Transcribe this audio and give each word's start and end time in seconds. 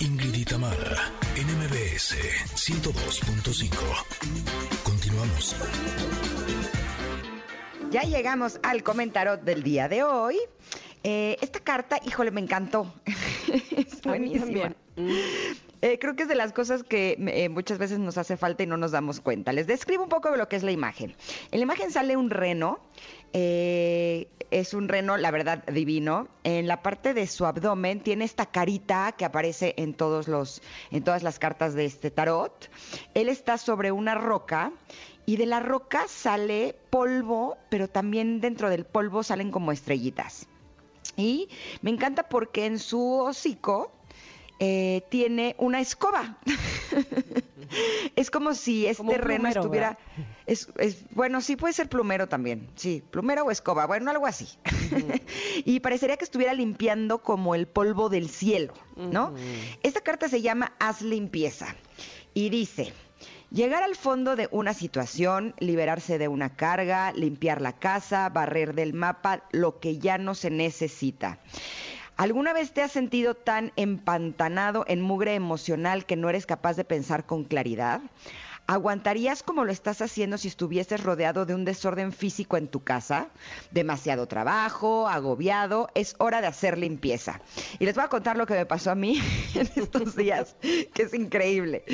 Ingrid 0.00 0.34
y 0.34 0.44
Tamara, 0.44 1.10
NMBS 1.36 2.16
102.5. 2.54 3.74
Continuamos. 4.84 5.56
Ya 7.90 8.02
llegamos 8.02 8.60
al 8.62 8.82
comentario 8.82 9.36
del 9.36 9.62
día 9.62 9.88
de 9.88 10.02
hoy. 10.02 10.36
Eh, 11.02 11.36
esta 11.40 11.60
carta, 11.60 11.98
híjole, 12.04 12.30
me 12.30 12.40
encantó. 12.40 12.92
es 13.76 14.02
buenísima. 14.02 14.74
Eh, 15.80 15.98
creo 16.00 16.16
que 16.16 16.24
es 16.24 16.28
de 16.28 16.34
las 16.34 16.52
cosas 16.52 16.82
que 16.82 17.16
eh, 17.18 17.48
muchas 17.48 17.78
veces 17.78 18.00
nos 18.00 18.18
hace 18.18 18.36
falta 18.36 18.64
y 18.64 18.66
no 18.66 18.76
nos 18.76 18.90
damos 18.90 19.20
cuenta. 19.20 19.52
Les 19.52 19.66
describo 19.66 20.02
un 20.02 20.08
poco 20.08 20.30
de 20.30 20.36
lo 20.36 20.48
que 20.48 20.56
es 20.56 20.64
la 20.64 20.72
imagen. 20.72 21.14
En 21.52 21.60
la 21.60 21.62
imagen 21.62 21.92
sale 21.92 22.16
un 22.16 22.30
reno. 22.30 22.80
Eh, 23.32 24.28
es 24.50 24.74
un 24.74 24.88
reno, 24.88 25.16
la 25.16 25.30
verdad, 25.30 25.64
divino. 25.66 26.28
En 26.44 26.66
la 26.66 26.82
parte 26.82 27.14
de 27.14 27.26
su 27.26 27.46
abdomen 27.46 28.00
tiene 28.00 28.24
esta 28.24 28.46
carita 28.46 29.12
que 29.12 29.24
aparece 29.24 29.74
en 29.76 29.94
todos 29.94 30.28
los, 30.28 30.62
en 30.90 31.04
todas 31.04 31.22
las 31.22 31.38
cartas 31.38 31.74
de 31.74 31.84
este 31.84 32.10
tarot. 32.10 32.70
Él 33.14 33.28
está 33.28 33.58
sobre 33.58 33.92
una 33.92 34.14
roca 34.14 34.72
y 35.26 35.36
de 35.36 35.46
la 35.46 35.60
roca 35.60 36.06
sale 36.08 36.74
polvo, 36.90 37.58
pero 37.68 37.88
también 37.88 38.40
dentro 38.40 38.70
del 38.70 38.84
polvo 38.84 39.22
salen 39.22 39.50
como 39.50 39.72
estrellitas. 39.72 40.46
Y 41.16 41.48
me 41.82 41.90
encanta 41.90 42.28
porque 42.28 42.66
en 42.66 42.78
su 42.78 43.20
hocico 43.20 43.92
eh, 44.58 45.02
tiene 45.10 45.54
una 45.58 45.80
escoba. 45.80 46.38
es 48.16 48.30
como 48.30 48.54
si 48.54 48.86
este 48.86 48.98
Como 48.98 49.12
un 49.12 49.18
reno 49.18 49.42
plumero, 49.42 49.60
estuviera. 49.60 49.98
Es, 50.46 50.68
es- 50.78 51.04
bueno, 51.10 51.40
sí 51.40 51.56
puede 51.56 51.74
ser 51.74 51.88
plumero 51.88 52.28
también. 52.28 52.68
Sí, 52.76 53.02
plumero 53.10 53.44
o 53.44 53.50
escoba. 53.50 53.86
Bueno, 53.86 54.10
algo 54.10 54.26
así. 54.26 54.48
y 55.64 55.80
parecería 55.80 56.16
que 56.16 56.24
estuviera 56.24 56.54
limpiando 56.54 57.22
como 57.22 57.54
el 57.54 57.66
polvo 57.66 58.08
del 58.08 58.28
cielo, 58.28 58.74
¿no? 58.96 59.34
Esta 59.82 60.00
carta 60.00 60.28
se 60.28 60.42
llama 60.42 60.72
Haz 60.78 61.02
limpieza. 61.02 61.74
Y 62.34 62.50
dice. 62.50 62.92
Llegar 63.50 63.82
al 63.82 63.96
fondo 63.96 64.36
de 64.36 64.46
una 64.52 64.74
situación, 64.74 65.54
liberarse 65.58 66.18
de 66.18 66.28
una 66.28 66.54
carga, 66.54 67.12
limpiar 67.14 67.62
la 67.62 67.72
casa, 67.72 68.28
barrer 68.28 68.74
del 68.74 68.92
mapa 68.92 69.42
lo 69.52 69.80
que 69.80 69.96
ya 69.96 70.18
no 70.18 70.34
se 70.34 70.50
necesita. 70.50 71.38
¿Alguna 72.18 72.52
vez 72.52 72.72
te 72.72 72.82
has 72.82 72.90
sentido 72.90 73.36
tan 73.36 73.72
empantanado 73.76 74.84
en 74.88 75.00
mugre 75.00 75.36
emocional 75.36 76.04
que 76.04 76.16
no 76.16 76.28
eres 76.28 76.46
capaz 76.46 76.74
de 76.74 76.82
pensar 76.82 77.26
con 77.26 77.44
claridad? 77.44 78.00
¿Aguantarías 78.66 79.44
como 79.44 79.64
lo 79.64 79.70
estás 79.70 80.02
haciendo 80.02 80.36
si 80.36 80.48
estuvieses 80.48 81.00
rodeado 81.00 81.46
de 81.46 81.54
un 81.54 81.64
desorden 81.64 82.10
físico 82.12 82.56
en 82.56 82.66
tu 82.66 82.82
casa? 82.82 83.28
Demasiado 83.70 84.26
trabajo, 84.26 85.06
agobiado, 85.06 85.90
es 85.94 86.16
hora 86.18 86.40
de 86.40 86.48
hacer 86.48 86.76
limpieza. 86.76 87.40
Y 87.78 87.84
les 87.84 87.94
voy 87.94 88.02
a 88.02 88.08
contar 88.08 88.36
lo 88.36 88.46
que 88.46 88.54
me 88.54 88.66
pasó 88.66 88.90
a 88.90 88.96
mí 88.96 89.22
en 89.54 89.70
estos 89.76 90.16
días, 90.16 90.56
que 90.60 91.02
es 91.04 91.14
increíble. 91.14 91.84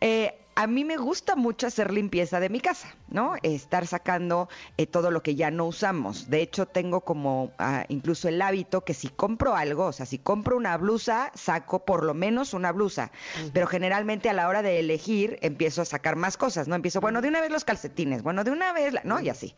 Eh, 0.00 0.34
a 0.60 0.66
mí 0.66 0.84
me 0.84 0.98
gusta 0.98 1.36
mucho 1.36 1.66
hacer 1.66 1.90
limpieza 1.90 2.38
de 2.38 2.50
mi 2.50 2.60
casa, 2.60 2.94
¿no? 3.08 3.32
Estar 3.42 3.86
sacando 3.86 4.50
eh, 4.76 4.86
todo 4.86 5.10
lo 5.10 5.22
que 5.22 5.34
ya 5.34 5.50
no 5.50 5.64
usamos. 5.64 6.28
De 6.28 6.42
hecho, 6.42 6.66
tengo 6.66 7.00
como 7.00 7.50
ah, 7.58 7.86
incluso 7.88 8.28
el 8.28 8.42
hábito 8.42 8.82
que 8.82 8.92
si 8.92 9.08
compro 9.08 9.56
algo, 9.56 9.86
o 9.86 9.92
sea, 9.92 10.04
si 10.04 10.18
compro 10.18 10.58
una 10.58 10.76
blusa, 10.76 11.32
saco 11.34 11.86
por 11.86 12.04
lo 12.04 12.12
menos 12.12 12.52
una 12.52 12.72
blusa. 12.72 13.10
Pero 13.54 13.66
generalmente 13.66 14.28
a 14.28 14.34
la 14.34 14.48
hora 14.48 14.60
de 14.60 14.78
elegir, 14.80 15.38
empiezo 15.40 15.80
a 15.80 15.86
sacar 15.86 16.16
más 16.16 16.36
cosas, 16.36 16.68
¿no? 16.68 16.74
Empiezo, 16.74 17.00
bueno, 17.00 17.22
de 17.22 17.28
una 17.28 17.40
vez 17.40 17.50
los 17.50 17.64
calcetines, 17.64 18.22
bueno, 18.22 18.44
de 18.44 18.50
una 18.50 18.74
vez, 18.74 18.92
la- 18.92 19.02
¿no? 19.04 19.18
Y 19.18 19.30
así. 19.30 19.54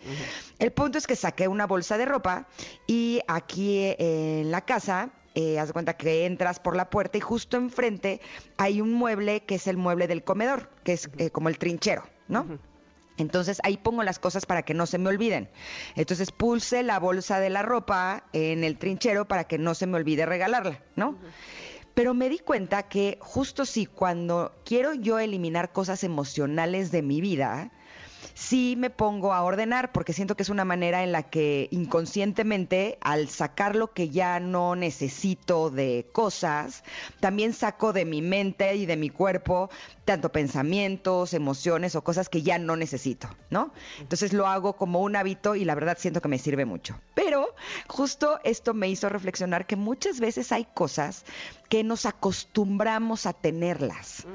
El 0.61 0.71
punto 0.71 0.99
es 0.99 1.09
que 1.09 1.17
saqué 1.17 1.49
una 1.49 1.67
bolsa 1.67 1.99
de 1.99 2.05
ropa 2.05 2.47
y 2.87 3.23
aquí 3.27 3.79
eh, 3.81 4.43
en 4.43 4.53
la 4.53 4.61
casa 4.61 5.11
eh, 5.35 5.59
haz 5.59 5.69
de 5.69 5.73
cuenta 5.73 5.97
que 5.97 6.27
entras 6.27 6.61
por 6.61 6.77
la 6.77 6.91
puerta 6.91 7.19
y 7.19 7.21
justo 7.21 7.57
enfrente 7.57 8.21
hay 8.59 8.81
un 8.81 8.93
mueble 8.93 9.45
que 9.45 9.55
es 9.55 9.67
el 9.67 9.77
mueble 9.77 10.07
del 10.07 10.25
comedor, 10.25 10.71
que 10.85 10.93
es 10.93 11.11
eh, 11.19 11.31
como 11.31 11.49
el 11.49 11.59
trinchero, 11.59 12.05
¿no? 12.29 12.59
Entonces 13.19 13.61
ahí 13.63 13.77
pongo 13.77 14.03
las 14.03 14.19
cosas 14.19 14.47
para 14.47 14.63
que 14.63 14.75
no 14.75 14.87
se 14.87 14.99
me 14.99 15.09
olviden. 15.09 15.49
Entonces 15.97 16.33
pulse 16.33 16.83
la 16.83 16.99
bolsa 16.99 17.41
de 17.41 17.51
la 17.51 17.63
ropa 17.63 18.25
en 18.33 18.65
el 18.65 18.79
trinchero 18.79 19.27
para 19.27 19.45
que 19.45 19.59
no 19.59 19.75
se 19.75 19.87
me 19.87 19.97
olvide 19.97 20.27
regalarla, 20.27 20.83
¿no? 20.97 21.17
Pero 21.95 22.15
me 22.15 22.29
di 22.29 22.39
cuenta 22.39 22.85
que 22.85 23.19
justo 23.21 23.67
sí, 23.67 23.87
cuando 23.87 24.55
quiero 24.65 24.95
yo 24.95 25.19
eliminar 25.19 25.73
cosas 25.73 26.05
emocionales 26.05 26.91
de 26.91 27.03
mi 27.03 27.21
vida, 27.21 27.71
sí 28.35 28.75
me 28.77 28.91
pongo 28.91 29.33
a 29.33 29.43
ordenar 29.43 29.93
porque 29.93 30.13
siento 30.13 30.37
que 30.37 30.43
es 30.43 30.49
una 30.49 30.65
manera 30.65 31.03
en 31.03 31.13
la 31.13 31.25
que 31.25 31.69
inconscientemente 31.71 32.99
al 33.01 33.29
sacar 33.29 33.77
lo 33.77 33.93
que 33.93 34.11
ya 34.11 34.41
no 34.41 34.77
necesito 34.77 35.71
de 35.71 36.09
cosas, 36.13 36.85
también 37.21 37.53
saco 37.53 37.93
de 37.93 38.05
mi 38.05 38.23
mente 38.23 38.75
y 38.77 38.87
de 38.87 38.97
mi 38.97 39.11
cuerpo 39.11 39.71
tanto 40.05 40.33
pensamientos, 40.33 41.33
emociones 41.33 41.95
o 41.95 42.03
cosas 42.03 42.29
que 42.29 42.43
ya 42.43 42.59
no 42.59 42.77
necesito, 42.77 43.29
¿no? 43.51 43.73
Entonces 44.01 44.33
lo 44.33 44.47
hago 44.47 44.75
como 44.75 45.01
un 45.01 45.15
hábito 45.15 45.55
y 45.55 45.65
la 45.65 45.75
verdad 45.75 45.97
siento 45.99 46.21
que 46.21 46.29
me 46.29 46.39
sirve 46.39 46.65
mucho. 46.65 46.99
Pero 47.15 47.55
justo 47.87 48.41
esto 48.43 48.75
me 48.75 48.89
hizo 48.89 49.09
reflexionar 49.09 49.67
que 49.67 49.77
muchas 49.77 50.19
veces 50.19 50.51
hay 50.51 50.67
cosas 50.75 51.25
que 51.69 51.85
nos 51.85 52.05
acostumbramos 52.07 53.27
a 53.27 53.33
tenerlas 53.33 54.27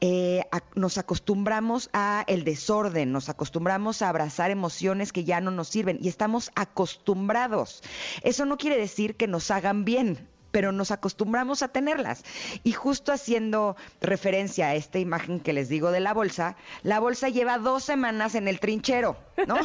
eh, 0.00 0.42
nos 0.74 0.98
acostumbramos 0.98 1.88
a 1.92 2.24
el 2.26 2.44
desorden, 2.44 3.12
nos 3.12 3.28
acostumbramos 3.28 4.02
a 4.02 4.08
abrazar 4.08 4.50
emociones 4.50 5.12
que 5.12 5.24
ya 5.24 5.40
no 5.40 5.50
nos 5.50 5.68
sirven 5.68 5.98
y 6.00 6.08
estamos 6.08 6.50
acostumbrados. 6.54 7.82
Eso 8.22 8.44
no 8.44 8.58
quiere 8.58 8.76
decir 8.78 9.16
que 9.16 9.26
nos 9.26 9.50
hagan 9.50 9.84
bien 9.84 10.28
pero 10.56 10.72
nos 10.72 10.90
acostumbramos 10.90 11.60
a 11.60 11.68
tenerlas. 11.68 12.24
Y 12.64 12.72
justo 12.72 13.12
haciendo 13.12 13.76
referencia 14.00 14.68
a 14.68 14.74
esta 14.74 14.98
imagen 14.98 15.38
que 15.38 15.52
les 15.52 15.68
digo 15.68 15.90
de 15.90 16.00
la 16.00 16.14
bolsa, 16.14 16.56
la 16.82 16.98
bolsa 16.98 17.28
lleva 17.28 17.58
dos 17.58 17.84
semanas 17.84 18.34
en 18.34 18.48
el 18.48 18.58
trinchero, 18.58 19.18
¿no? 19.46 19.56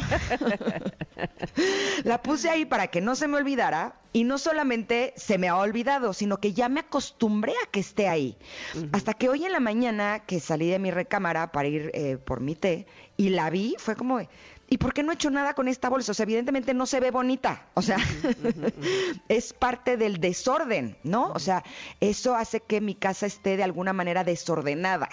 la 2.04 2.20
puse 2.20 2.50
ahí 2.50 2.66
para 2.66 2.88
que 2.88 3.00
no 3.00 3.14
se 3.14 3.26
me 3.26 3.38
olvidara 3.38 3.94
y 4.12 4.24
no 4.24 4.36
solamente 4.36 5.14
se 5.16 5.38
me 5.38 5.48
ha 5.48 5.56
olvidado, 5.56 6.12
sino 6.12 6.36
que 6.40 6.52
ya 6.52 6.68
me 6.68 6.80
acostumbré 6.80 7.52
a 7.52 7.70
que 7.70 7.80
esté 7.80 8.08
ahí. 8.08 8.36
Hasta 8.92 9.14
que 9.14 9.30
hoy 9.30 9.46
en 9.46 9.52
la 9.52 9.60
mañana 9.60 10.24
que 10.26 10.40
salí 10.40 10.68
de 10.68 10.78
mi 10.78 10.90
recámara 10.90 11.52
para 11.52 11.68
ir 11.68 11.90
eh, 11.94 12.18
por 12.22 12.40
mi 12.40 12.54
té 12.54 12.86
y 13.16 13.30
la 13.30 13.48
vi, 13.48 13.76
fue 13.78 13.96
como, 13.96 14.20
¿y 14.72 14.78
por 14.78 14.94
qué 14.94 15.02
no 15.02 15.12
he 15.12 15.16
hecho 15.16 15.28
nada 15.28 15.52
con 15.52 15.68
esta 15.68 15.90
bolsa? 15.90 16.12
O 16.12 16.14
sea, 16.14 16.24
evidentemente 16.24 16.72
no 16.72 16.86
se 16.86 16.98
ve 16.98 17.10
bonita, 17.10 17.66
o 17.74 17.82
sea, 17.82 17.98
es 19.28 19.52
parte 19.52 19.98
del 19.98 20.18
desorden, 20.18 20.96
¿no? 21.02 21.30
O 21.34 21.38
sea, 21.38 21.62
eso 22.00 22.34
hace 22.34 22.60
que 22.60 22.80
mi 22.80 22.94
casa 22.94 23.26
esté 23.26 23.58
de 23.58 23.64
alguna 23.64 23.92
manera 23.92 24.24
desordenada. 24.24 25.10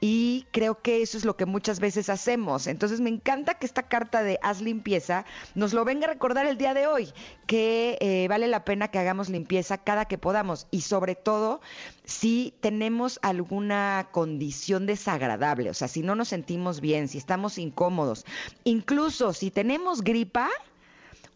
Y 0.00 0.46
creo 0.52 0.80
que 0.80 1.02
eso 1.02 1.18
es 1.18 1.24
lo 1.24 1.36
que 1.36 1.46
muchas 1.46 1.80
veces 1.80 2.08
hacemos. 2.08 2.66
Entonces 2.66 3.00
me 3.00 3.10
encanta 3.10 3.54
que 3.54 3.66
esta 3.66 3.84
carta 3.84 4.22
de 4.22 4.38
haz 4.42 4.60
limpieza 4.60 5.24
nos 5.54 5.72
lo 5.72 5.84
venga 5.84 6.06
a 6.06 6.10
recordar 6.10 6.46
el 6.46 6.56
día 6.56 6.74
de 6.74 6.86
hoy, 6.86 7.12
que 7.46 7.98
eh, 8.00 8.26
vale 8.28 8.46
la 8.46 8.64
pena 8.64 8.88
que 8.88 8.98
hagamos 8.98 9.28
limpieza 9.28 9.78
cada 9.78 10.04
que 10.04 10.18
podamos 10.18 10.66
y 10.70 10.82
sobre 10.82 11.14
todo 11.14 11.60
si 12.04 12.54
tenemos 12.60 13.18
alguna 13.22 14.08
condición 14.12 14.86
desagradable, 14.86 15.70
o 15.70 15.74
sea, 15.74 15.88
si 15.88 16.02
no 16.02 16.14
nos 16.14 16.28
sentimos 16.28 16.80
bien, 16.80 17.08
si 17.08 17.18
estamos 17.18 17.58
incómodos, 17.58 18.24
incluso 18.64 19.32
si 19.32 19.50
tenemos 19.50 20.02
gripa, 20.02 20.48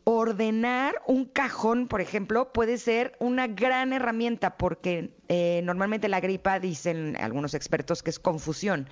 ordenar 0.04 1.00
un 1.06 1.24
cajón, 1.24 1.86
por 1.86 2.00
ejemplo, 2.00 2.52
puede 2.52 2.78
ser 2.78 3.16
una 3.20 3.46
gran 3.46 3.92
herramienta 3.92 4.56
porque 4.56 5.14
eh, 5.28 5.60
normalmente 5.64 6.08
la 6.08 6.20
gripa, 6.20 6.58
dicen 6.58 7.16
algunos 7.20 7.54
expertos, 7.54 8.02
que 8.02 8.10
es 8.10 8.18
confusión. 8.18 8.88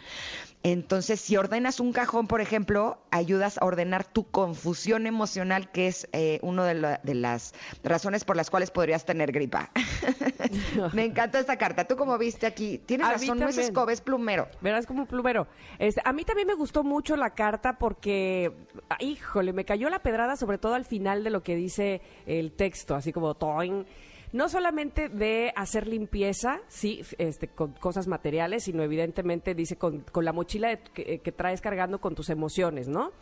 Entonces, 0.63 1.21
si 1.23 1.39
ordenas 1.39 1.81
un 1.81 1.93
cajón, 1.93 2.27
por 2.27 2.43
ejemplo, 2.43 2.99
ayudas 3.11 3.57
a 3.57 3.65
ordenar 3.65 4.05
tu 4.05 4.25
confusión 4.31 5.07
emocional, 5.07 5.71
que 5.71 5.87
es 5.87 6.07
eh, 6.13 6.39
una 6.43 6.67
de, 6.67 6.75
la- 6.75 7.01
de 7.03 7.15
las 7.15 7.55
razones 7.83 8.25
por 8.25 8.37
las 8.37 8.51
cuales 8.51 8.71
podrías 8.71 9.07
tener 9.07 9.33
gripa. 9.33 9.71
Me 10.93 11.05
encanta 11.07 11.39
esta 11.39 11.57
carta. 11.57 11.85
¿Tú 11.87 11.97
cómo 11.97 12.17
viste 12.19 12.47
aquí? 12.47 12.79
Tienes 12.79 13.07
A 13.07 13.13
razón, 13.13 13.39
no 13.39 13.49
es 13.49 13.57
escoba, 13.57 13.93
es 13.93 14.03
plumero. 14.03 14.49
Verás 14.61 14.87
como 14.87 15.07
plumero. 15.07 15.47
Este, 15.79 16.03
a 16.05 16.13
mí 16.13 16.25
también 16.25 16.47
me 16.47 16.55
gustó 16.55 16.83
mucho 16.85 17.17
la 17.17 17.31
carta 17.31 17.79
porque, 17.79 18.53
ah, 18.91 18.97
híjole, 19.01 19.53
me 19.55 19.65
cayó 19.65 19.89
la 19.89 20.01
pedrada 20.01 20.37
sobre 20.37 20.59
todo 20.59 20.75
al 20.75 20.85
final 20.85 21.25
de 21.25 21.31
lo 21.31 21.43
que 21.43 21.57
dice 21.57 22.03
el 22.27 22.53
texto, 22.53 22.95
así 22.95 23.13
como 23.13 23.35
toing. 23.35 23.87
No 24.33 24.49
solamente 24.49 25.09
de 25.09 25.53
hacer 25.57 25.87
limpieza, 25.87 26.61
sí, 26.69 27.03
este, 27.19 27.49
con 27.49 27.73
cosas 27.73 28.07
materiales, 28.07 28.65
sino 28.65 28.83
evidentemente 28.83 29.55
dice 29.55 29.77
con, 29.77 30.01
con 30.01 30.25
la 30.25 30.33
mochila 30.33 30.69
de- 30.69 30.79
que, 30.95 31.19
que 31.19 31.33
traes 31.33 31.61
cargando 31.61 32.01
con 32.01 32.15
tus 32.15 32.31
emociones, 32.31 32.87
¿no? 32.89 33.13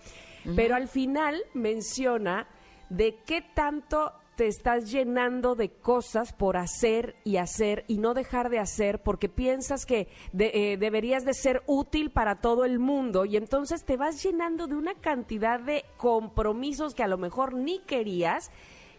Pero 0.54 0.74
al 0.76 0.88
final 0.88 1.42
menciona 1.54 2.46
de 2.90 3.16
qué 3.26 3.42
tanto 3.42 4.12
te 4.36 4.46
estás 4.46 4.90
llenando 4.92 5.56
de 5.56 5.68
cosas 5.70 6.32
por 6.32 6.56
hacer 6.56 7.16
y 7.24 7.38
hacer 7.38 7.84
y 7.88 7.98
no 7.98 8.14
dejar 8.14 8.50
de 8.50 8.60
hacer 8.60 9.02
porque 9.02 9.28
piensas 9.28 9.84
que 9.84 10.06
de- 10.32 10.52
eh, 10.54 10.76
deberías 10.76 11.24
de 11.24 11.34
ser 11.34 11.62
útil 11.66 12.10
para 12.10 12.36
todo 12.36 12.64
el 12.64 12.78
mundo 12.78 13.24
y 13.24 13.36
entonces 13.36 13.84
te 13.84 13.96
vas 13.96 14.22
llenando 14.22 14.68
de 14.68 14.76
una 14.76 14.94
cantidad 14.94 15.58
de 15.58 15.84
compromisos 15.96 16.94
que 16.94 17.02
a 17.02 17.08
lo 17.08 17.18
mejor 17.18 17.54
ni 17.54 17.80
querías 17.80 18.52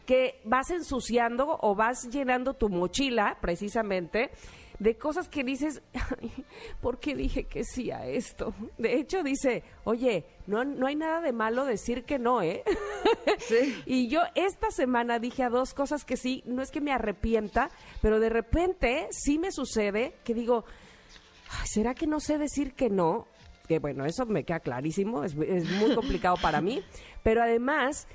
que 0.10 0.42
vas 0.44 0.72
ensuciando 0.72 1.60
o 1.62 1.76
vas 1.76 2.10
llenando 2.10 2.56
tu 2.56 2.68
mochila, 2.68 3.38
precisamente, 3.40 4.32
de 4.80 4.98
cosas 4.98 5.30
que 5.30 5.44
dices, 5.44 5.84
¿por 6.82 7.00
qué 7.00 7.14
dije 7.14 7.44
que 7.44 7.64
sí 7.64 7.92
a 7.92 8.08
esto? 8.08 8.56
De 8.80 8.96
hecho, 8.96 9.22
dice, 9.22 9.62
oye, 9.84 10.26
no, 10.48 10.64
no 10.64 10.88
hay 10.88 10.96
nada 10.96 11.22
de 11.22 11.32
malo 11.32 11.64
decir 11.64 12.06
que 12.06 12.18
no, 12.18 12.42
¿eh? 12.42 12.64
Sí. 13.38 13.84
y 13.86 14.08
yo 14.08 14.22
esta 14.34 14.72
semana 14.72 15.20
dije 15.20 15.44
a 15.44 15.50
dos 15.52 15.76
cosas 15.76 16.06
que 16.06 16.18
sí, 16.18 16.42
no 16.48 16.64
es 16.64 16.72
que 16.72 16.82
me 16.82 16.92
arrepienta, 16.92 17.70
pero 18.02 18.20
de 18.20 18.30
repente 18.30 19.10
sí 19.12 19.38
me 19.38 19.52
sucede 19.52 20.16
que 20.24 20.34
digo, 20.34 20.66
"Ay, 21.52 21.68
¿será 21.68 21.94
que 21.94 22.08
no 22.08 22.20
sé 22.20 22.40
decir 22.40 22.74
que 22.74 22.90
no? 22.90 23.28
Que 23.68 23.78
bueno, 23.78 24.08
eso 24.08 24.26
me 24.26 24.44
queda 24.44 24.60
clarísimo, 24.60 25.24
es, 25.24 25.36
es 25.36 25.70
muy 25.70 25.94
complicado 25.94 26.38
para 26.42 26.62
mí, 26.62 26.84
pero 27.22 27.44
además, 27.44 28.08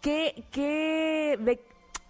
¿qué, 0.00 0.44
qué, 0.50 1.36
de 1.40 1.60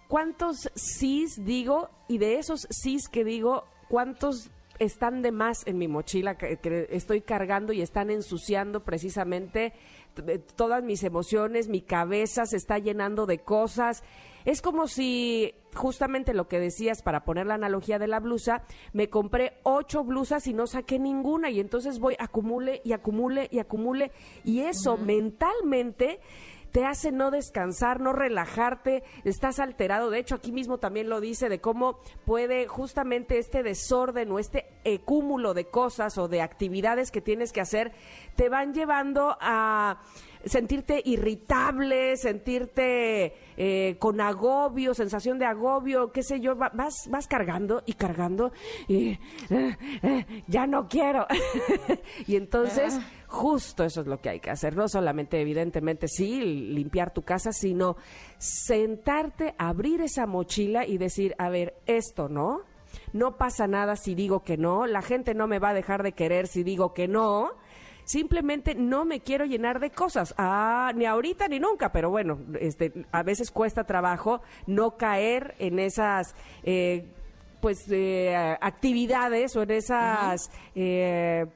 cuántos 0.07 0.69
sís 0.75 1.43
digo 1.43 1.89
y 2.07 2.17
de 2.17 2.37
esos 2.39 2.67
sís 2.69 3.07
que 3.09 3.23
digo, 3.23 3.65
cuántos 3.89 4.49
están 4.79 5.23
de 5.23 5.31
más 5.31 5.65
en 5.65 5.79
mi 5.79 5.87
mochila 5.87 6.37
que, 6.37 6.57
que 6.57 6.87
estoy 6.91 7.21
cargando 7.21 7.73
y 7.73 7.81
están 7.81 8.11
ensuciando 8.11 8.83
precisamente 8.83 9.73
t- 10.13 10.37
todas 10.55 10.83
mis 10.83 11.03
emociones, 11.03 11.67
mi 11.67 11.81
cabeza 11.81 12.45
se 12.45 12.57
está 12.57 12.77
llenando 12.77 13.25
de 13.25 13.39
cosas. 13.39 14.03
Es 14.45 14.61
como 14.61 14.87
si, 14.87 15.53
justamente 15.73 16.33
lo 16.35 16.47
que 16.47 16.59
decías, 16.59 17.01
para 17.01 17.25
poner 17.25 17.47
la 17.47 17.55
analogía 17.55 17.97
de 17.97 18.07
la 18.07 18.19
blusa, 18.19 18.63
me 18.93 19.09
compré 19.09 19.53
ocho 19.63 20.03
blusas 20.03 20.45
y 20.47 20.53
no 20.53 20.67
saqué 20.67 20.99
ninguna 20.99 21.49
y 21.49 21.59
entonces 21.59 21.99
voy, 21.99 22.15
acumule 22.19 22.79
y 22.85 22.93
acumule 22.93 23.49
y 23.51 23.59
acumule 23.59 24.11
y 24.45 24.59
eso 24.59 24.95
mentalmente 24.95 26.19
te 26.71 26.85
hace 26.85 27.11
no 27.11 27.31
descansar, 27.31 27.99
no 27.99 28.13
relajarte, 28.13 29.03
estás 29.23 29.59
alterado. 29.59 30.09
De 30.09 30.19
hecho, 30.19 30.35
aquí 30.35 30.51
mismo 30.51 30.77
también 30.77 31.09
lo 31.09 31.21
dice 31.21 31.49
de 31.49 31.59
cómo 31.59 31.99
puede 32.25 32.67
justamente 32.67 33.37
este 33.37 33.63
desorden 33.63 34.31
o 34.31 34.39
este 34.39 34.65
cúmulo 35.03 35.53
de 35.53 35.65
cosas 35.65 36.17
o 36.17 36.27
de 36.27 36.41
actividades 36.41 37.11
que 37.11 37.21
tienes 37.21 37.51
que 37.51 37.61
hacer, 37.61 37.91
te 38.35 38.49
van 38.49 38.73
llevando 38.73 39.37
a 39.41 40.01
sentirte 40.45 41.01
irritable, 41.03 42.15
sentirte 42.17 43.33
eh, 43.57 43.95
con 43.99 44.21
agobio, 44.21 44.93
sensación 44.93 45.39
de 45.39 45.45
agobio, 45.45 46.11
qué 46.11 46.23
sé 46.23 46.39
yo, 46.39 46.55
va- 46.55 46.71
vas, 46.73 47.07
vas 47.09 47.27
cargando 47.27 47.83
y 47.85 47.93
cargando 47.93 48.51
y 48.87 49.09
eh, 49.49 49.77
eh, 50.03 50.25
ya 50.47 50.67
no 50.67 50.87
quiero. 50.87 51.25
y 52.27 52.35
entonces, 52.35 52.99
justo 53.27 53.83
eso 53.83 54.01
es 54.01 54.07
lo 54.07 54.19
que 54.21 54.29
hay 54.29 54.39
que 54.39 54.51
hacer, 54.51 54.75
no 54.75 54.87
solamente 54.87 55.39
evidentemente 55.41 56.07
sí, 56.07 56.39
limpiar 56.41 57.13
tu 57.13 57.23
casa, 57.23 57.51
sino 57.51 57.97
sentarte, 58.37 59.55
abrir 59.57 60.01
esa 60.01 60.25
mochila 60.25 60.85
y 60.85 60.97
decir, 60.97 61.35
a 61.37 61.49
ver, 61.49 61.75
esto 61.85 62.29
no, 62.29 62.61
no 63.13 63.37
pasa 63.37 63.67
nada 63.67 63.95
si 63.95 64.15
digo 64.15 64.43
que 64.43 64.57
no, 64.57 64.85
la 64.87 65.01
gente 65.01 65.33
no 65.33 65.47
me 65.47 65.59
va 65.59 65.69
a 65.69 65.73
dejar 65.73 66.03
de 66.03 66.13
querer 66.13 66.47
si 66.47 66.63
digo 66.63 66.93
que 66.93 67.07
no. 67.07 67.51
Simplemente 68.07 68.73
no 68.73 69.03
me 69.03 69.19
quiero 69.19 69.43
llenar 69.43 69.81
de 69.81 69.89
cosas. 69.89 70.33
Ah, 70.37 70.93
ni 70.95 71.05
ahorita 71.05 71.49
ni 71.49 71.59
nunca, 71.59 71.91
pero 71.91 72.09
bueno, 72.09 72.39
este, 72.57 72.93
a 73.11 73.21
veces 73.21 73.51
cuesta 73.51 73.83
trabajo 73.83 74.41
no 74.65 74.95
caer 74.95 75.55
en 75.59 75.77
esas 75.77 76.33
eh, 76.63 77.05
pues 77.59 77.85
eh, 77.89 78.33
actividades 78.61 79.57
o 79.57 79.63
en 79.63 79.71
esas 79.71 80.49
eh, 80.73 81.47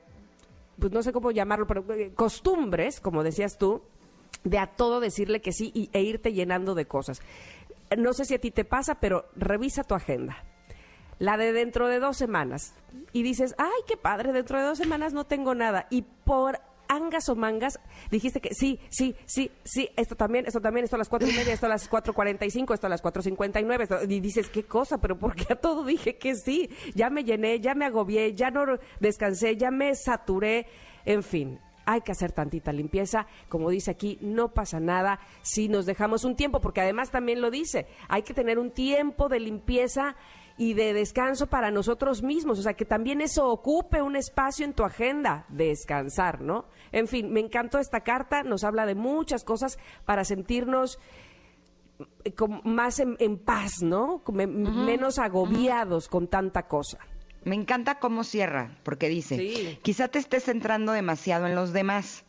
pues 0.77 0.91
no 0.91 1.01
sé 1.03 1.13
cómo 1.13 1.31
llamarlo, 1.31 1.65
pero 1.67 1.85
eh, 1.93 2.11
costumbres, 2.13 2.99
como 2.99 3.23
decías 3.23 3.57
tú, 3.57 3.81
de 4.43 4.57
a 4.57 4.67
todo 4.67 4.99
decirle 4.99 5.39
que 5.39 5.53
sí 5.53 5.71
y, 5.73 5.89
e 5.93 6.01
irte 6.01 6.33
llenando 6.33 6.75
de 6.75 6.85
cosas. 6.85 7.21
No 7.97 8.11
sé 8.11 8.25
si 8.25 8.33
a 8.33 8.41
ti 8.41 8.51
te 8.51 8.65
pasa, 8.65 8.95
pero 8.95 9.29
revisa 9.37 9.85
tu 9.85 9.95
agenda. 9.95 10.43
La 11.21 11.37
de 11.37 11.53
dentro 11.53 11.87
de 11.87 11.99
dos 11.99 12.17
semanas. 12.17 12.73
Y 13.13 13.21
dices, 13.21 13.53
ay, 13.59 13.69
qué 13.87 13.95
padre, 13.95 14.33
dentro 14.33 14.57
de 14.57 14.65
dos 14.65 14.79
semanas 14.79 15.13
no 15.13 15.23
tengo 15.27 15.53
nada. 15.53 15.85
Y 15.91 16.01
por 16.01 16.59
angas 16.87 17.29
o 17.29 17.35
mangas, 17.35 17.79
dijiste 18.09 18.41
que 18.41 18.55
sí, 18.55 18.79
sí, 18.89 19.15
sí, 19.25 19.51
sí, 19.63 19.91
esto 19.97 20.15
también, 20.15 20.47
esto 20.47 20.61
también, 20.61 20.83
esto 20.83 20.95
a 20.95 20.99
las 20.99 21.09
cuatro 21.09 21.29
y 21.29 21.33
media, 21.33 21.53
esto 21.53 21.67
a 21.67 21.69
las 21.69 21.87
cuatro 21.87 22.13
cuarenta 22.15 22.43
y 22.47 22.49
cinco, 22.49 22.73
esto 22.73 22.87
a 22.87 22.89
las 22.89 23.03
cuatro 23.03 23.21
cincuenta 23.21 23.61
y 23.61 23.63
nueve, 23.63 23.87
y 24.09 24.19
dices, 24.19 24.49
qué 24.49 24.63
cosa, 24.63 24.99
pero 24.99 25.15
¿por 25.19 25.35
qué 25.35 25.53
a 25.53 25.55
todo 25.55 25.85
dije 25.85 26.17
que 26.17 26.33
sí? 26.33 26.71
Ya 26.95 27.11
me 27.11 27.23
llené, 27.23 27.59
ya 27.59 27.75
me 27.75 27.85
agobié, 27.85 28.33
ya 28.33 28.49
no 28.49 28.65
descansé, 28.99 29.57
ya 29.57 29.69
me 29.69 29.93
saturé, 29.93 30.65
en 31.05 31.21
fin. 31.21 31.59
Hay 31.85 32.01
que 32.01 32.11
hacer 32.11 32.31
tantita 32.31 32.73
limpieza, 32.73 33.27
como 33.47 33.69
dice 33.69 33.91
aquí, 33.91 34.17
no 34.21 34.53
pasa 34.53 34.79
nada 34.79 35.19
si 35.43 35.67
nos 35.67 35.85
dejamos 35.85 36.23
un 36.23 36.35
tiempo, 36.35 36.61
porque 36.61 36.81
además 36.81 37.11
también 37.11 37.41
lo 37.41 37.51
dice, 37.51 37.87
hay 38.09 38.23
que 38.23 38.33
tener 38.33 38.59
un 38.59 38.71
tiempo 38.71 39.29
de 39.29 39.39
limpieza 39.39 40.15
y 40.57 40.73
de 40.73 40.93
descanso 40.93 41.47
para 41.47 41.71
nosotros 41.71 42.21
mismos, 42.23 42.59
o 42.59 42.61
sea, 42.61 42.73
que 42.73 42.85
también 42.85 43.21
eso 43.21 43.47
ocupe 43.47 44.01
un 44.01 44.15
espacio 44.15 44.65
en 44.65 44.73
tu 44.73 44.83
agenda, 44.83 45.45
descansar, 45.49 46.41
¿no? 46.41 46.65
En 46.91 47.07
fin, 47.07 47.31
me 47.31 47.39
encantó 47.39 47.79
esta 47.79 48.01
carta, 48.01 48.43
nos 48.43 48.63
habla 48.63 48.85
de 48.85 48.95
muchas 48.95 49.43
cosas 49.43 49.79
para 50.05 50.23
sentirnos 50.25 50.99
eh, 52.25 52.33
más 52.63 52.99
en, 52.99 53.15
en 53.19 53.37
paz, 53.37 53.81
¿no? 53.81 54.21
Menos 54.33 55.19
agobiados 55.19 56.07
con 56.07 56.27
tanta 56.27 56.67
cosa. 56.67 56.99
Me 57.43 57.55
encanta 57.55 57.97
cómo 57.99 58.23
cierra, 58.23 58.77
porque 58.83 59.09
dice, 59.09 59.37
Sí. 59.37 59.79
quizá 59.81 60.07
te 60.07 60.19
estés 60.19 60.43
centrando 60.43 60.91
demasiado 60.91 61.47
en 61.47 61.55
los 61.55 61.73
demás, 61.73 62.23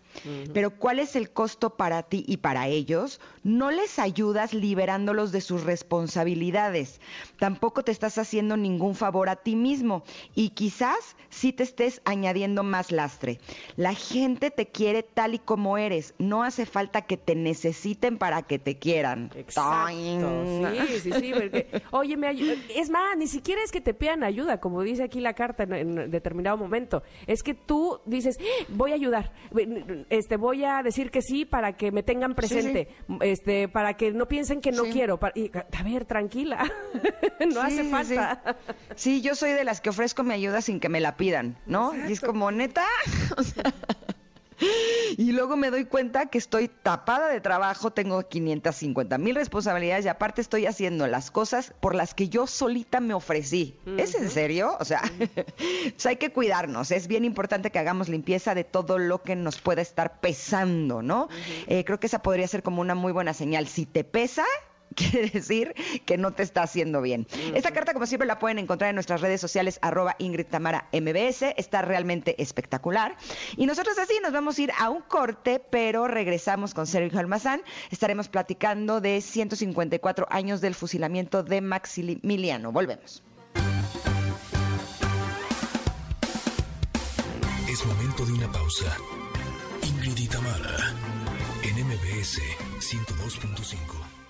pero 0.53 0.70
¿cuál 0.70 0.99
es 0.99 1.17
el 1.17 1.31
costo 1.31 1.70
para 1.76 2.03
ti 2.03 2.25
y 2.26 2.38
para 2.38 2.69
ellos? 2.69 3.20
No 3.43 3.70
les 3.70 3.99
ayudas 3.99 4.55
liberándolos 4.55 5.32
de 5.32 5.41
sus 5.41 5.64
responsabilidades, 5.64 7.00
tampoco 7.38 7.82
te 7.82 7.93
estás 7.93 8.19
haciendo 8.19 8.56
ningún 8.56 8.94
favor 8.94 9.29
a 9.29 9.37
ti 9.37 9.56
mismo 9.56 10.05
y 10.35 10.50
quizás 10.50 11.17
sí 11.31 11.53
te 11.53 11.62
estés 11.62 12.03
añadiendo 12.05 12.62
más 12.62 12.93
lastre. 12.93 13.41
La 13.76 13.94
gente 13.94 14.50
te 14.50 14.67
quiere 14.67 15.03
tal 15.03 15.35
y 15.35 15.38
como 15.38 15.79
eres, 15.79 16.15
no 16.19 16.44
hace 16.44 16.67
falta 16.67 17.03
que 17.03 17.17
te 17.17 17.35
necesiten 17.35 18.19
para 18.19 18.43
que 18.43 18.58
te 18.58 18.79
quieran. 18.79 19.31
Exacto. 19.35 20.44
Sí, 20.47 21.00
sí, 21.00 21.12
sí. 21.12 21.32
porque, 21.32 21.82
oye, 21.91 22.17
me 22.17 22.31
es 22.75 22.91
más, 22.91 23.17
ni 23.17 23.26
siquiera 23.26 23.62
es 23.65 23.73
que 23.73 23.81
te 23.81 23.94
pidan 23.94 24.23
ayuda, 24.25 24.61
como 24.61 24.82
dice 24.82 25.03
aquí 25.03 25.20
la 25.20 25.35
carta 25.35 25.62
en, 25.65 25.73
en 25.73 26.11
determinado 26.11 26.56
momento. 26.56 27.03
Es 27.26 27.43
que 27.43 27.55
tú 27.55 28.00
dices, 28.06 28.38
"Ah, 28.41 28.65
voy 28.69 28.93
a 28.93 28.94
ayudar, 28.94 29.32
este, 30.10 30.37
voy 30.37 30.64
a 30.64 30.82
decir 30.82 31.10
que 31.10 31.22
sí 31.22 31.44
para 31.44 31.76
que 31.76 31.93
me 31.93 32.02
tengan 32.02 32.34
presente, 32.34 32.88
este, 33.20 33.69
para 33.69 33.94
que 33.94 34.12
no 34.12 34.26
piensen 34.28 34.60
que 34.60 34.72
no 34.72 34.84
Sí. 34.84 34.90
quiero. 34.93 35.19
para- 35.19 35.32
y, 35.37 35.50
a 35.54 35.82
ver, 35.82 36.04
tranquila, 36.04 36.70
no 37.54 37.60
hace 37.62 37.84
falta. 37.84 38.56
Sí. 38.94 39.12
Sí, 39.12 39.20
yo 39.22 39.34
soy 39.34 39.53
de 39.53 39.65
las 39.65 39.81
que 39.81 39.91
ofrezco 39.91 40.22
mi 40.22 40.34
ayuda 40.34 40.60
sin 40.62 40.81
que 40.81 40.88
me 40.88 41.00
la 41.00 41.17
pidan, 41.17 41.56
¿no? 41.67 41.93
Y 42.08 42.12
es 42.12 42.20
como, 42.20 42.50
neta. 42.50 42.84
Y 45.16 45.32
luego 45.32 45.56
me 45.56 45.70
doy 45.70 45.84
cuenta 45.84 46.26
que 46.26 46.38
estoy 46.38 46.69
tapada 46.69 47.28
de 47.28 47.40
trabajo, 47.40 47.90
tengo 47.90 48.26
550 48.26 49.19
mil 49.19 49.34
responsabilidades 49.34 50.04
y 50.04 50.08
aparte 50.08 50.40
estoy 50.40 50.66
haciendo 50.66 51.06
las 51.06 51.31
cosas 51.31 51.74
por 51.81 51.94
las 51.94 52.14
que 52.14 52.28
yo 52.28 52.46
solita 52.46 53.00
me 53.00 53.14
ofrecí. 53.14 53.76
¿Es 53.98 54.14
en 54.14 54.31
serio? 54.31 54.76
O 54.81 54.84
sea, 54.84 55.02
pues 55.56 56.06
hay 56.06 56.16
que 56.16 56.32
cuidarnos. 56.32 56.90
Es 56.90 57.08
bien 57.08 57.24
importante 57.24 57.70
que 57.70 57.78
hagamos 57.78 58.08
limpieza 58.08 58.54
de 58.54 58.64
todo 58.64 58.98
lo 58.98 59.22
que 59.22 59.36
nos 59.36 59.60
pueda 59.60 59.82
estar 59.82 60.20
pesando, 60.20 61.02
¿no? 61.02 61.28
Eh, 61.66 61.84
creo 61.84 62.00
que 62.00 62.06
esa 62.06 62.22
podría 62.22 62.48
ser 62.48 62.62
como 62.62 62.81
una 62.81 62.94
muy 62.94 63.12
buena 63.12 63.34
señal. 63.34 63.69
Si 63.69 63.86
te 63.86 64.04
pesa, 64.04 64.44
quiere 64.96 65.29
decir 65.31 65.75
que 66.05 66.19
no 66.19 66.32
te 66.32 66.43
está 66.43 66.63
haciendo 66.63 67.03
bien. 67.03 67.27
Esta 67.55 67.72
carta, 67.72 67.93
como 67.93 68.06
siempre, 68.06 68.27
la 68.27 68.39
pueden 68.39 68.58
encontrar 68.58 68.91
en 68.91 68.96
nuestras 68.96 69.20
redes 69.20 69.41
sociales, 69.41 69.79
arroba 69.82 70.17
Ingrid 70.19 70.46
Tamara 70.46 70.89
MBS. 70.93 71.55
Está 71.56 71.82
realmente 71.82 72.41
espectacular. 72.43 73.17
Y 73.56 73.67
nosotros 73.67 73.99
así 73.99 74.15
nos 74.22 74.32
vamos 74.32 74.58
a 74.58 74.63
ir 74.63 74.72
a 74.79 74.91
un 74.91 75.03
corte, 75.03 75.61
pero 75.61 76.08
regresamos 76.08 76.75
con 76.75 76.87
Sergio 76.87 77.19
Almazán. 77.19 77.63
Estaremos 77.91 78.29
platicando 78.29 79.01
de 79.01 79.20
154 79.20 80.27
años 80.31 80.61
del 80.61 80.75
fusilamiento 80.75 81.43
de 81.43 81.61
Maximiliano. 81.61 82.72
Volvemos. 82.72 83.22
Es 87.69 87.87
momento 87.87 88.27
de 88.27 88.32
una 88.32 88.53
pausa. 88.53 88.96
Ingrid 89.82 90.19
y 90.19 90.29
Tamara, 90.29 90.94
en 91.63 91.87
MBS 91.87 92.39
102.5. 92.81 94.21